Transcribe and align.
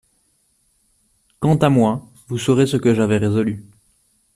Quant 1.39 1.57
à 1.57 1.69
moi, 1.69 2.09
vous 2.27 2.39
saurez 2.39 2.65
ce 2.65 2.75
que 2.75 2.95
j'avais 2.95 3.17
résolu. 3.19 3.63